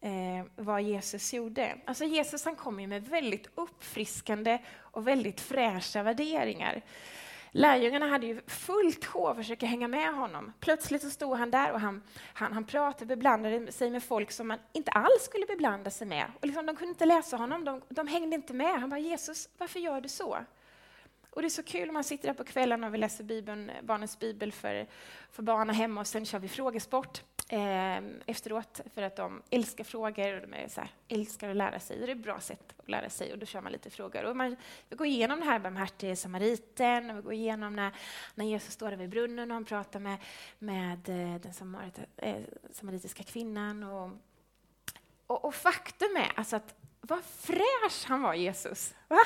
[0.00, 1.78] eh, vad Jesus gjorde.
[1.84, 6.82] Alltså Jesus han kom ju med väldigt uppfriskande och väldigt fräscha värderingar.
[7.58, 10.52] Lärjungarna hade ju fullt sjå att försöka hänga med honom.
[10.60, 14.30] Plötsligt så stod han där och han, han, han pratade och beblandade sig med folk
[14.30, 16.26] som man inte alls skulle beblanda sig med.
[16.40, 18.80] Och liksom, de kunde inte läsa honom, de, de hängde inte med.
[18.80, 20.38] Han bara, Jesus, varför gör du så?
[21.30, 23.70] Och det är så kul om man sitter där på kvällen och vi läser Bibeln,
[23.70, 24.86] eh, barnens bibel för,
[25.32, 30.34] för barnen hemma och sen kör vi frågesport eh, efteråt för att de älskar frågor
[30.34, 31.98] och de är så här, älskar att lära sig.
[31.98, 34.24] Det är ett bra sätt att lära sig och då kör man lite frågor.
[34.24, 34.56] Och man,
[34.88, 37.92] vi går igenom det här barmhärtige samariten och vi går igenom när,
[38.34, 40.18] när Jesus står där vid brunnen och han pratar med,
[40.58, 43.82] med eh, den samarit, eh, samaritiska kvinnan.
[43.82, 44.10] Och,
[45.26, 48.94] och, och faktum är alltså att vad fräsch han var, Jesus.
[49.08, 49.18] Va?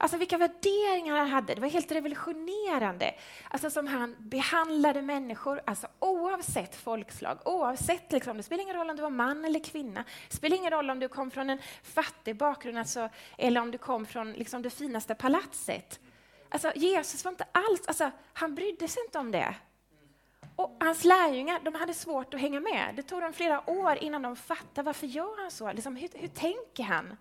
[0.00, 1.54] Alltså vilka värderingar han hade.
[1.54, 3.14] Det var helt revolutionerande.
[3.50, 8.96] Alltså som han behandlade människor, alltså oavsett folkslag, oavsett, liksom, det spelar ingen roll om
[8.96, 10.04] du var man eller kvinna.
[10.30, 13.08] Det spelar ingen roll om du kom från en fattig bakgrund alltså,
[13.38, 16.00] eller om du kom från liksom, det finaste palatset.
[16.48, 19.54] Alltså Jesus var inte alls, alltså, han brydde sig inte om det.
[20.56, 22.92] Och hans lärjungar de hade svårt att hänga med.
[22.96, 25.72] Det tog dem flera år innan de fattade varför gör han så?
[25.72, 27.16] Liksom, hur, hur tänker han?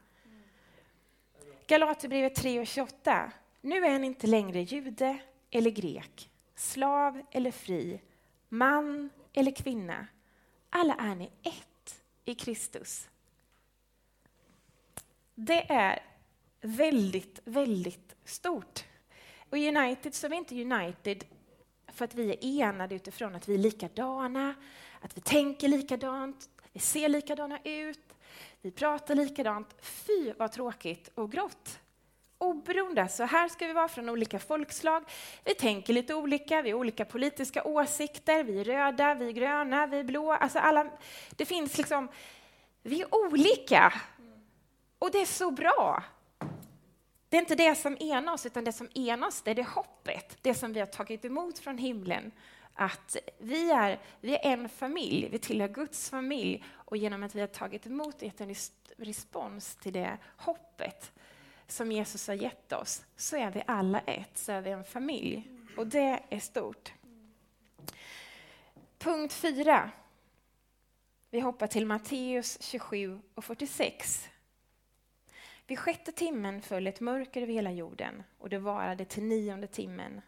[1.67, 3.32] Galaterbrevet 3 och 28.
[3.62, 5.17] Nu är han inte längre jude
[5.51, 8.01] eller grek, slav eller fri,
[8.49, 10.08] man eller kvinna.
[10.69, 13.10] Alla är ni ett i Kristus.
[15.36, 15.99] Det är
[16.62, 18.84] väldigt, väldigt stort.
[19.49, 21.25] Och i United så är vi inte United
[21.88, 24.56] för att vi är enade utifrån att vi är likadana,
[25.01, 28.13] att vi tänker likadant, vi ser likadana ut,
[28.62, 29.76] vi pratar likadant.
[29.82, 31.80] Fy vad tråkigt och grått.
[32.38, 35.04] Oberoende, så här ska vi vara från olika folkslag.
[35.46, 38.43] Vi tänker lite olika, vi har olika politiska åsikter.
[38.43, 40.32] Vi är röda, vi är gröna, vi är blå.
[40.32, 40.91] Alltså alla,
[41.36, 42.10] det finns liksom,
[42.82, 43.93] vi är olika.
[45.00, 46.04] Och det är så bra.
[47.30, 49.67] Det är inte det som enar oss, utan det som enar oss det är det
[49.67, 52.32] hoppet, det som vi har tagit emot från himlen
[52.78, 57.40] att vi är, vi är en familj, vi tillhör Guds familj och genom att vi
[57.40, 58.56] har tagit emot gett en
[58.98, 61.12] respons till det hoppet
[61.68, 65.52] som Jesus har gett oss, så är vi alla ett, så är vi en familj.
[65.78, 66.94] Och det är stort.
[68.98, 69.92] Punkt 4.
[71.30, 74.30] Vi hoppar till Matteus 27 och 46.
[75.68, 80.22] Vid sjätte timmen föll ett mörker över hela jorden och det varade till nionde timmen.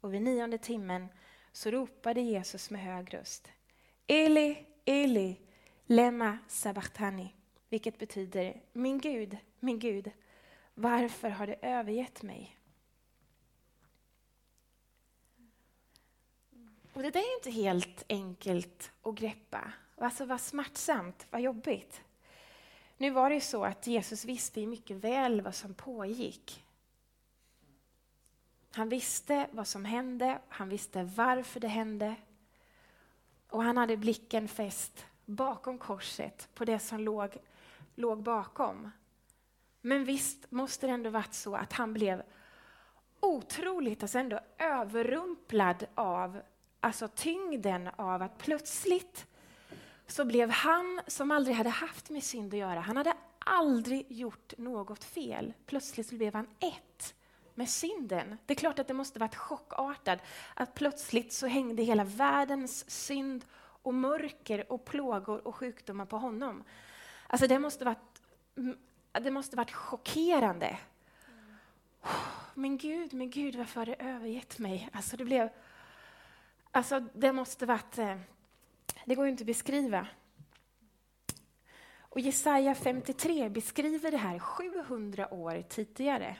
[0.00, 1.08] Och vid nionde timmen
[1.56, 3.48] så ropade Jesus med hög röst.
[4.06, 5.40] Eli, Eli,
[5.86, 7.34] lema sabachthani.
[7.68, 10.10] Vilket betyder, min Gud, min Gud,
[10.74, 12.56] varför har du övergett mig?
[16.92, 19.72] Och det där är inte helt enkelt att greppa.
[19.96, 22.00] Alltså vad smärtsamt, vad jobbigt.
[22.96, 26.65] Nu var det ju så att Jesus visste mycket väl vad som pågick.
[28.76, 32.14] Han visste vad som hände, han visste varför det hände.
[33.50, 37.36] Och han hade blicken fäst bakom korset, på det som låg,
[37.94, 38.90] låg bakom.
[39.80, 42.22] Men visst måste det ändå varit så att han blev
[43.20, 46.40] otroligt alltså ändå överrumplad av
[46.80, 49.26] alltså tyngden av att plötsligt
[50.06, 54.58] så blev han, som aldrig hade haft med synd att göra, han hade aldrig gjort
[54.58, 55.52] något fel.
[55.66, 56.85] Plötsligt så blev han ett
[57.56, 58.38] med synden.
[58.46, 60.18] Det är klart att det måste varit chockartat
[60.54, 66.64] att plötsligt så hängde hela världens synd och mörker och plågor och sjukdomar på honom.
[67.26, 68.22] Alltså det måste varit,
[69.12, 70.78] det måste varit chockerande.
[72.54, 74.88] Men Gud, men Gud, varför har du övergett mig?
[74.92, 75.48] Alltså det blev...
[76.70, 77.98] Alltså det måste varit...
[77.98, 78.18] Eh,
[79.04, 80.06] det går ju inte att beskriva.
[81.98, 86.36] Och Jesaja 53 beskriver det här 700 år tidigare.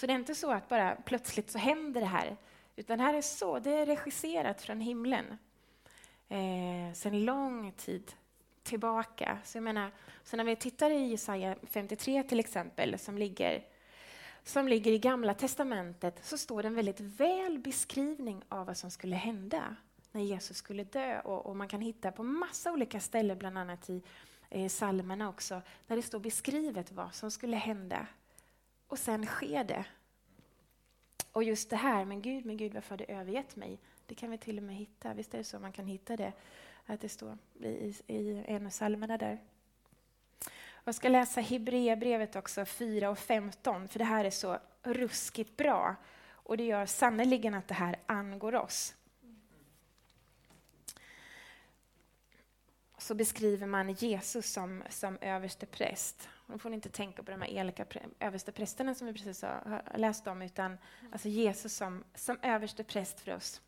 [0.00, 2.36] Så det är inte så att bara plötsligt så händer det här,
[2.76, 5.38] utan här är så, det är regisserat från himlen.
[6.28, 8.12] Eh, sedan lång tid
[8.62, 9.38] tillbaka.
[9.44, 9.90] Så jag menar,
[10.24, 13.64] så när vi tittar i Jesaja 53 till exempel, som ligger,
[14.44, 18.90] som ligger i Gamla Testamentet, så står det en väldigt väl beskrivning av vad som
[18.90, 19.76] skulle hända
[20.12, 21.20] när Jesus skulle dö.
[21.20, 24.02] Och, och man kan hitta på massa olika ställen, bland annat i
[24.50, 28.06] eh, psalmerna också, där det står beskrivet vad som skulle hända
[28.90, 29.84] och sen sker det.
[31.32, 33.78] Och just det här, men Gud, men Gud, varför har du övergett mig?
[34.06, 35.14] Det kan vi till och med hitta.
[35.14, 36.32] Visst är det så man kan hitta det?
[36.86, 39.38] Att det står i, i en av psalmerna där.
[40.84, 45.96] Jag ska läsa Hebreerbrevet också, 4 och 15, för det här är så ruskigt bra.
[46.28, 48.94] Och det gör sannerligen att det här angår oss.
[53.02, 56.28] så beskriver man Jesus som, som överste präst.
[56.50, 57.86] Nu får ni inte tänka på de här elaka
[58.20, 60.78] översteprästerna som vi precis har läst om, utan
[61.12, 63.62] alltså Jesus som, som överste präst för oss.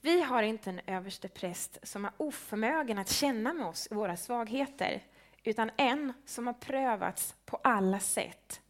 [0.00, 4.16] Vi har inte en överste präst som är oförmögen att känna med oss i våra
[4.16, 5.02] svagheter,
[5.44, 8.60] utan en som har prövats på alla sätt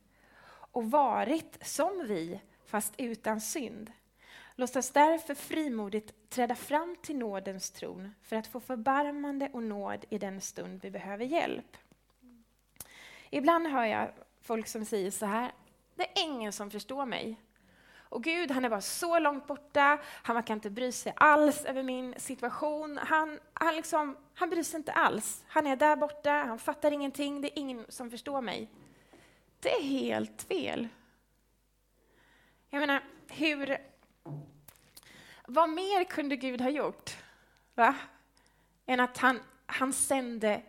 [0.48, 3.92] och varit som vi, fast utan synd.
[4.54, 10.04] Låt oss därför frimodigt träda fram till nådens tron för att få förbarmande och nåd
[10.10, 11.76] i den stund vi behöver hjälp.
[13.36, 15.52] Ibland hör jag folk som säger så här,
[15.94, 17.40] det är ingen som förstår mig.
[17.98, 21.82] Och Gud, han är bara så långt borta, han verkar inte bry sig alls över
[21.82, 22.98] min situation.
[22.98, 25.44] Han, han, liksom, han bryr sig inte alls.
[25.48, 28.70] Han är där borta, han fattar ingenting, det är ingen som förstår mig.
[29.60, 30.88] Det är helt fel.
[32.70, 33.78] Jag menar, hur...
[35.46, 37.16] Vad mer kunde Gud ha gjort?
[37.74, 37.94] Va?
[38.86, 40.62] Än att han, han sände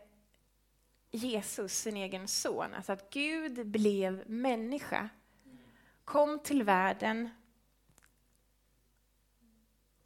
[1.12, 2.74] Jesus, sin egen son.
[2.74, 5.10] Alltså att Gud blev människa.
[6.06, 7.30] Kom till världen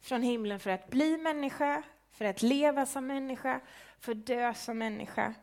[0.00, 3.60] från himlen för att bli människa, för att leva som människa,
[3.98, 5.34] för att dö som människa,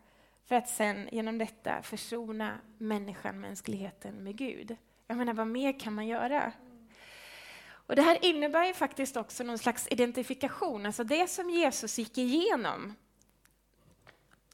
[0.45, 4.76] för att sen genom detta försona människan, mänskligheten med Gud.
[5.08, 6.52] Jag menar, vad mer kan man göra?
[7.89, 12.17] Och Det här innebär ju faktiskt också någon slags identifikation, alltså det som Jesus gick
[12.17, 12.95] igenom.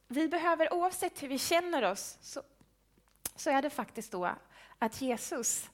[0.08, 2.42] Vi behöver, oavsett hur vi känner oss, så,
[3.36, 4.30] så är det faktiskt då
[4.80, 5.70] att Jesus,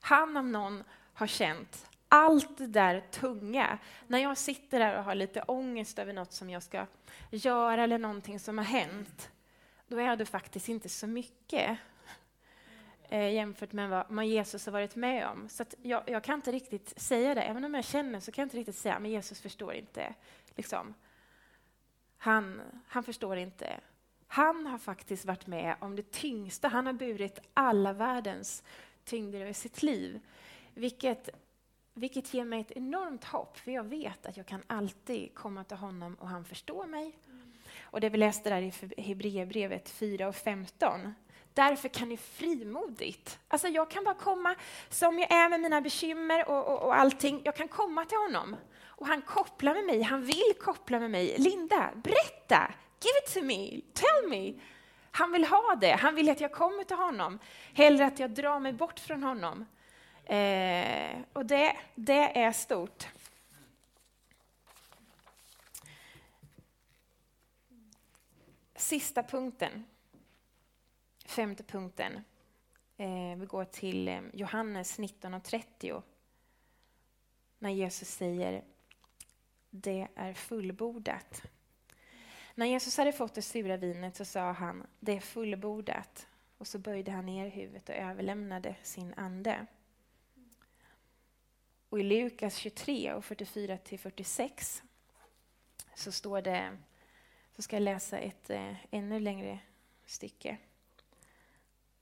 [0.00, 3.78] han om någon har känt allt det där tunga.
[4.06, 6.86] När jag sitter där och har lite ångest över något som jag ska
[7.30, 9.30] göra eller någonting som har hänt,
[9.86, 11.78] då är det faktiskt inte så mycket
[13.08, 15.48] eh, jämfört med vad, Jesus har varit med om.
[15.48, 18.46] Så jag, jag, kan inte riktigt säga det, även om jag känner så kan jag
[18.46, 20.14] inte riktigt säga men Jesus förstår inte.
[20.54, 20.94] Liksom.
[22.24, 23.80] Han, han förstår inte.
[24.26, 26.68] Han har faktiskt varit med om det tyngsta.
[26.68, 28.62] Han har burit alla världens
[29.04, 30.20] tyngder över sitt liv.
[30.74, 31.28] Vilket,
[31.94, 35.76] vilket ger mig ett enormt hopp, för jag vet att jag kan alltid komma till
[35.76, 37.18] honom och han förstår mig.
[37.80, 41.14] Och det vi läste där i Hebreerbrevet 4 och 15.
[41.54, 44.54] Därför kan ni frimodigt, alltså jag kan bara komma
[44.88, 48.56] som jag är med mina bekymmer och, och, och allting, jag kan komma till honom.
[48.96, 51.38] Och han kopplar med mig, han vill koppla med mig.
[51.38, 54.60] Linda, berätta, give it to me, tell me.
[55.10, 57.38] Han vill ha det, han vill att jag kommer till honom,
[57.74, 59.66] hellre att jag drar mig bort från honom.
[60.24, 63.06] Eh, och det, det är stort.
[68.76, 69.84] Sista punkten,
[71.24, 72.24] femte punkten.
[72.96, 76.02] Eh, vi går till eh, Johannes 19.30.
[77.58, 78.64] När Jesus säger
[79.76, 81.42] det är fullbordat.
[82.54, 86.26] När Jesus hade fått det sura vinet så sa han det är fullbordat
[86.58, 89.66] och så böjde han ner huvudet och överlämnade sin ande.
[91.88, 94.82] Och i Lukas 23 och 44 till 46
[95.94, 96.78] så står det,
[97.56, 99.58] så ska jag läsa ett eh, ännu längre
[100.06, 100.56] stycke.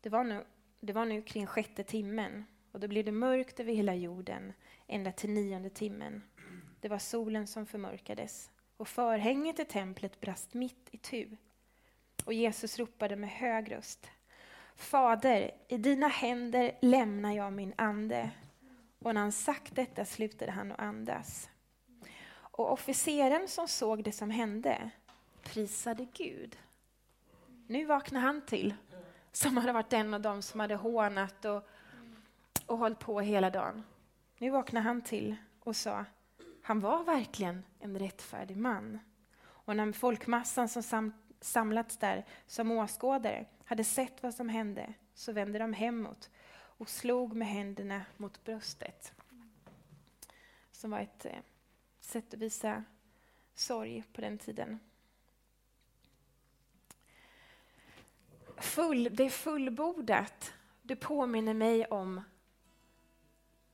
[0.01, 0.45] Det var, nu,
[0.81, 4.53] det var nu kring sjätte timmen och då blev det mörkt över hela jorden
[4.87, 6.23] ända till nionde timmen.
[6.83, 11.37] Det var solen som förmörkades och förhänget i templet brast mitt i tu.
[12.25, 14.11] Och Jesus ropade med hög röst.
[14.77, 18.31] Fader, i dina händer lämnar jag min ande.
[18.99, 21.51] Och när han sagt detta slutade han att andas.
[22.35, 24.91] Och officeren som såg det som hände
[25.43, 26.59] prisade Gud.
[27.67, 28.75] Nu vaknar han till,
[29.33, 31.69] som hade varit en av dem som hade hånat och,
[32.67, 33.83] och hållit på hela dagen.
[34.39, 36.05] Nu vaknar han till och sa,
[36.63, 38.99] han var verkligen en rättfärdig man.
[39.43, 45.33] Och när folkmassan som sam samlats där som åskådare hade sett vad som hände så
[45.33, 49.13] vände de hemåt och slog med händerna mot bröstet.
[50.71, 51.39] Som var ett eh,
[52.01, 52.85] sätt att visa
[53.55, 54.81] sorg på den tiden.
[58.57, 60.53] Full, det är fullbordat.
[60.83, 62.21] Det påminner mig om...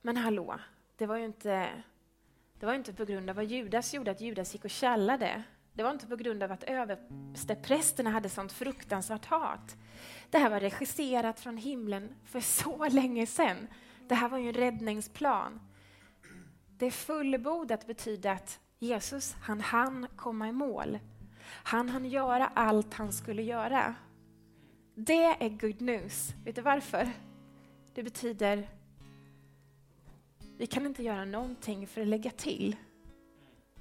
[0.00, 0.60] Men hallå,
[0.96, 1.82] det var ju inte,
[2.60, 5.42] det var inte på grund av vad Judas gjorde, att Judas gick och källade.
[5.72, 9.76] Det var inte på grund av att översteprästerna hade sånt fruktansvärt hat.
[10.30, 13.68] Det här var regisserat från himlen för så länge sedan.
[14.08, 15.60] Det här var ju en räddningsplan.
[16.78, 20.98] Det fullbordat betyder att Jesus, han hann komma i mål.
[21.46, 23.94] Han hann göra allt han skulle göra.
[24.94, 26.32] Det är good news.
[26.44, 27.10] Vet du varför?
[27.94, 28.68] Det betyder
[30.58, 32.76] vi kan inte göra någonting för att lägga till.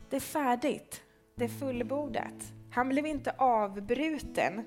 [0.09, 1.01] Det är färdigt.
[1.35, 2.53] Det är fullbordat.
[2.71, 4.63] Han blev inte avbruten.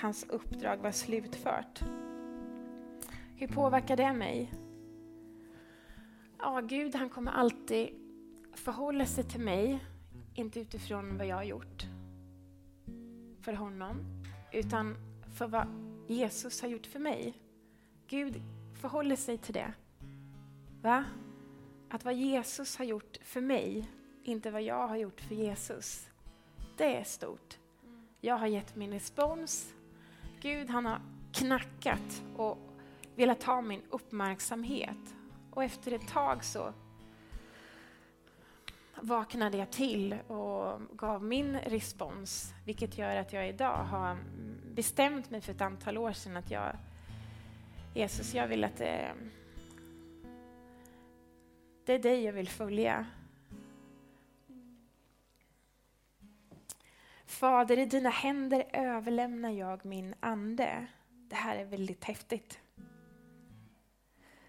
[0.00, 1.80] Hans uppdrag var slutfört.
[3.36, 4.52] Hur påverkar det mig?
[6.38, 7.88] Ja, Gud han kommer alltid
[8.54, 9.84] förhålla sig till mig,
[10.34, 11.86] inte utifrån vad jag har gjort
[13.42, 13.96] för honom,
[14.52, 14.96] utan
[15.36, 15.66] för vad
[16.08, 17.34] Jesus har gjort för mig.
[18.06, 18.42] Gud
[18.80, 19.72] förhåller sig till det.
[20.82, 21.04] Va?
[21.90, 23.90] Att vad Jesus har gjort för mig,
[24.22, 26.08] inte vad jag har gjort för Jesus.
[26.76, 27.58] Det är stort.
[28.20, 29.74] Jag har gett min respons.
[30.40, 31.00] Gud han har
[31.32, 32.58] knackat och
[33.16, 35.14] velat ha min uppmärksamhet.
[35.50, 36.72] Och efter ett tag så
[39.00, 44.18] vaknade jag till och gav min respons, vilket gör att jag idag har
[44.74, 46.76] bestämt mig för ett antal år sedan att jag,
[47.94, 49.14] Jesus, jag vill att det,
[51.84, 53.06] det är dig jag vill följa.
[57.26, 60.86] Fader, i dina händer överlämnar jag min ande.
[61.08, 62.58] Det här är väldigt häftigt.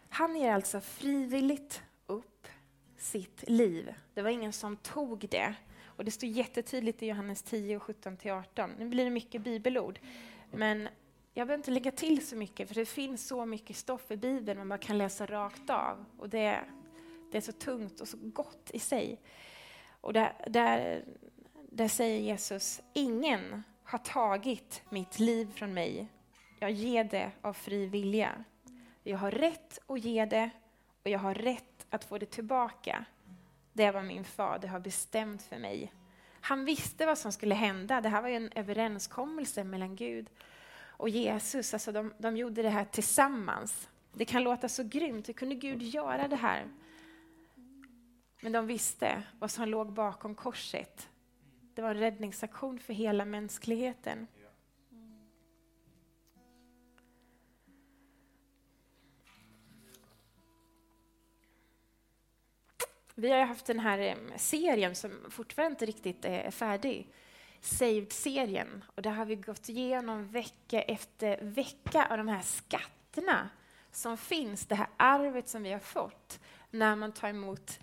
[0.10, 2.48] Han ger alltså frivilligt upp
[2.98, 3.94] sitt liv.
[4.14, 5.56] Det var ingen som tog det.
[5.86, 8.70] Och Det står jättetydligt i Johannes 10, 17-18.
[8.80, 10.00] Nu blir det mycket bibelord.
[10.52, 10.90] Men
[11.34, 14.58] jag behöver inte lägga till så mycket, för det finns så mycket stoff i Bibeln
[14.58, 16.06] man bara kan läsa rakt av.
[16.18, 16.60] Och det,
[17.32, 19.20] det är så tungt och så gott i sig.
[20.02, 21.06] Och där, där,
[21.54, 26.08] där säger Jesus, ingen har tagit mitt liv från mig.
[26.60, 28.44] Jag ger det av fri vilja.
[29.04, 30.50] Jag har rätt att ge det
[31.04, 33.06] och jag har rätt att få det tillbaka.
[33.74, 35.94] Det är vad min fader har bestämt för mig.
[36.42, 38.02] Han visste vad som skulle hända.
[38.02, 40.30] Det här var ju en överenskommelse mellan Gud
[41.02, 41.74] och Jesus.
[41.74, 43.90] Alltså de, de gjorde det här tillsammans.
[44.14, 45.30] Det kan låta så grymt.
[45.30, 46.68] Hur kunde Gud göra det här?
[48.44, 51.10] Men de visste vad som låg bakom korset.
[51.74, 54.28] Det var en räddningsaktion för hela mänskligheten.
[63.16, 67.08] Vi har haft den här eh, serien som fortfarande inte riktigt eh, är färdig.
[67.62, 68.84] Saved-serien.
[68.96, 73.50] Och där har vi gått igenom vecka efter vecka av de här skatterna
[73.92, 76.40] som finns, det här arvet som vi har fått
[76.70, 77.80] när man tar emot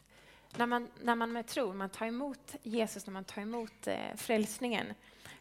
[0.58, 4.14] när man, när man med tro, man tar emot Jesus, när man tar emot eh,
[4.16, 4.86] frälsningen.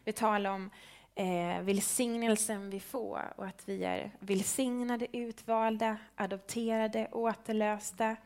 [0.04, 0.70] Vi talar om
[1.14, 8.16] eh, välsignelsen vi får och att vi är välsignade, utvalda, adopterade, återlösta,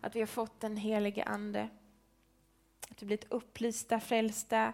[0.00, 1.68] att vi har fått den helige Ande.
[2.90, 4.72] Att vi blivit upplysta, frälsta,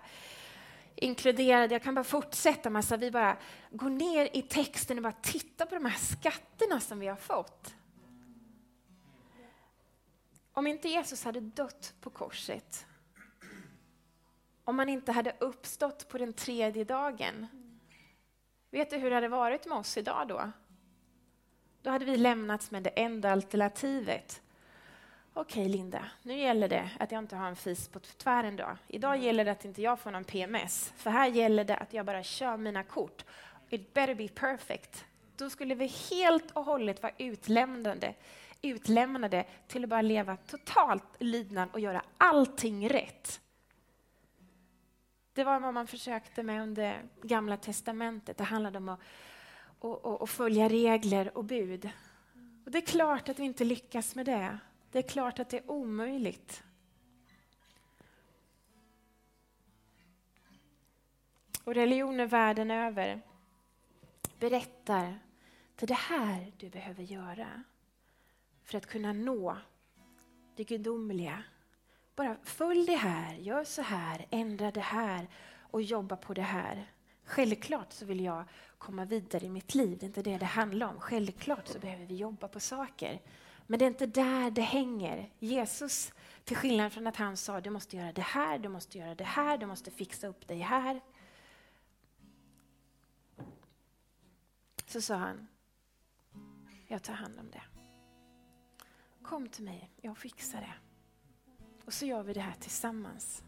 [0.95, 1.75] inkluderade.
[1.75, 2.71] Jag kan bara fortsätta.
[2.71, 2.97] Massa.
[2.97, 3.37] Vi bara
[3.71, 7.75] går ner i texten och bara tittar på de här skatterna som vi har fått.
[10.57, 12.87] Om inte Jesus hade dött på korset,
[14.65, 17.47] om han inte hade uppstått på den tredje dagen,
[18.71, 20.51] vet du hur det hade varit med oss idag då?
[21.83, 24.43] Då hade vi lämnats med det enda alternativet.
[25.35, 28.77] Okej Linda, nu gäller det att jag inte har en fis på tvären då.
[28.89, 32.07] Idag gäller det att inte jag får någon PMS, för här gäller det att jag
[32.07, 33.25] bara kör mina kort.
[33.69, 35.05] It better be perfect.
[35.37, 38.15] Då skulle vi helt och hållet vara utlämnade
[38.69, 43.41] utlämnade till att bara leva totalt lydnad och göra allting rätt.
[45.33, 48.37] Det var vad man försökte med under Gamla testamentet.
[48.37, 49.01] Det handlade om att,
[49.81, 51.91] att, att följa regler och bud.
[52.65, 54.59] Och Det är klart att vi inte lyckas med det.
[54.91, 56.63] Det är klart att det är omöjligt.
[61.65, 63.23] Och religioner världen över
[64.39, 65.19] berättar
[65.77, 67.63] det är det här du behöver göra
[68.67, 69.57] för att kunna nå
[70.57, 71.43] det gudomliga.
[72.17, 76.91] Bara följ det här, gör så här, ändra det här och jobba på det här.
[77.25, 78.45] Självklart så vill jag
[78.79, 81.01] komma vidare i mitt liv, det är inte det det handlar om.
[81.01, 83.21] Självklart så behöver vi jobba på saker.
[83.67, 85.31] Men det är inte där det hänger.
[85.39, 86.13] Jesus,
[86.45, 89.25] till skillnad från att han sa du måste göra det här, du måste göra det
[89.25, 91.01] här, du måste fixa upp dig här.
[94.87, 95.47] Så sa han,
[96.89, 97.76] jag tar hand om det.
[99.29, 100.75] Kom till mig, jag fixar det.
[101.85, 103.45] Och så gör vi det här tillsammans.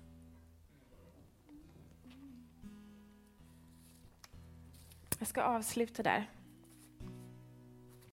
[5.19, 6.31] Jag ska avsluta där.